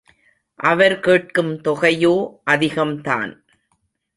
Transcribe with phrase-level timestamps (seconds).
[0.55, 2.15] அவர் கேட்கும் தொகையோ
[2.51, 3.33] அதிகம்தான்.